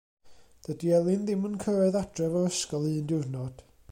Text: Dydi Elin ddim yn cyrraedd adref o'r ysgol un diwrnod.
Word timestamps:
Dydi 0.67 0.89
Elin 0.99 1.27
ddim 1.27 1.45
yn 1.51 1.59
cyrraedd 1.65 1.99
adref 2.01 2.39
o'r 2.41 2.51
ysgol 2.55 2.89
un 2.95 3.07
diwrnod. 3.13 3.63